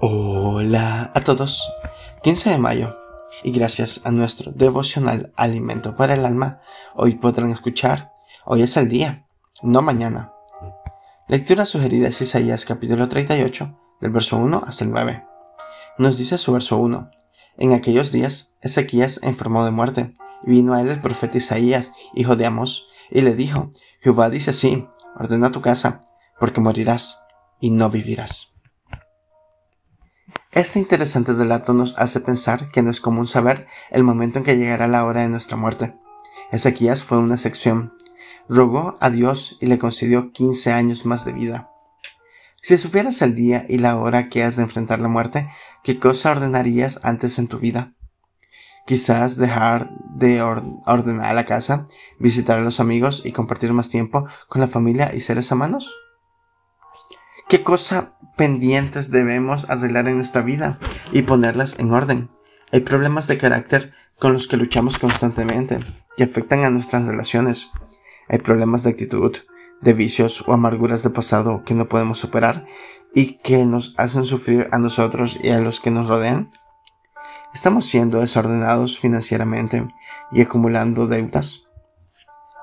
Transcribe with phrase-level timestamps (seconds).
[0.00, 1.70] Hola a todos.
[2.22, 2.96] 15 de mayo.
[3.42, 6.60] Y gracias a nuestro devocional Alimento para el Alma,
[6.94, 8.12] hoy podrán escuchar,
[8.44, 9.26] hoy es el día,
[9.62, 10.32] no mañana.
[11.28, 15.24] Lectura sugerida es Isaías capítulo 38, del verso 1 hasta el 9.
[15.98, 17.10] Nos dice su verso 1.
[17.58, 20.12] En aquellos días, Ezequías enfermó de muerte,
[20.44, 23.70] y vino a él el profeta Isaías, hijo de Amos, y le dijo,
[24.00, 24.88] Jehová dice así,
[25.18, 26.00] ordena tu casa,
[26.40, 27.20] porque morirás
[27.60, 28.53] y no vivirás.
[30.54, 34.56] Este interesante relato nos hace pensar que no es común saber el momento en que
[34.56, 35.96] llegará la hora de nuestra muerte.
[36.52, 37.92] Ezequías fue una excepción.
[38.48, 41.70] Rogó a Dios y le concedió 15 años más de vida.
[42.62, 45.48] Si supieras el día y la hora que has de enfrentar la muerte,
[45.82, 47.94] ¿qué cosa ordenarías antes en tu vida?
[48.86, 51.84] Quizás dejar de ordenar la casa,
[52.20, 55.92] visitar a los amigos y compartir más tiempo con la familia y seres amados.
[57.54, 60.76] ¿Qué cosa pendientes debemos arreglar en nuestra vida
[61.12, 62.28] y ponerlas en orden?
[62.72, 65.78] Hay problemas de carácter con los que luchamos constantemente
[66.16, 67.70] que afectan a nuestras relaciones.
[68.28, 69.36] Hay problemas de actitud,
[69.80, 72.64] de vicios o amarguras de pasado que no podemos superar
[73.14, 76.50] y que nos hacen sufrir a nosotros y a los que nos rodean.
[77.54, 79.86] Estamos siendo desordenados financieramente
[80.32, 81.60] y acumulando deudas.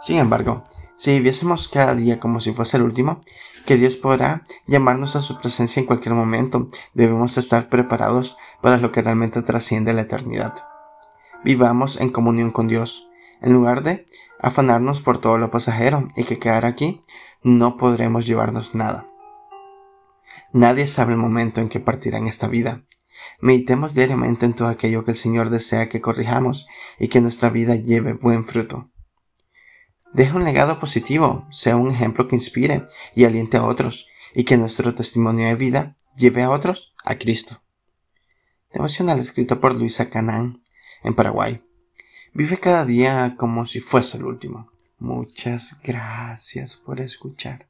[0.00, 0.64] Sin embargo,
[1.00, 3.20] si viviésemos cada día como si fuese el último,
[3.64, 8.92] que Dios podrá llamarnos a su presencia en cualquier momento, debemos estar preparados para lo
[8.92, 10.62] que realmente trasciende la eternidad.
[11.42, 13.08] Vivamos en comunión con Dios,
[13.40, 14.04] en lugar de
[14.40, 17.00] afanarnos por todo lo pasajero y que quedar aquí
[17.42, 19.08] no podremos llevarnos nada.
[20.52, 22.84] Nadie sabe el momento en que partirá en esta vida.
[23.40, 26.66] Meditemos diariamente en todo aquello que el Señor desea que corrijamos
[26.98, 28.89] y que nuestra vida lleve buen fruto.
[30.12, 34.56] Deja un legado positivo, sea un ejemplo que inspire y aliente a otros y que
[34.56, 37.62] nuestro testimonio de vida lleve a otros a Cristo.
[38.72, 40.62] Devocional escrito por Luisa Canán
[41.02, 41.62] en Paraguay.
[42.32, 44.70] Vive cada día como si fuese el último.
[44.98, 47.69] Muchas gracias por escuchar.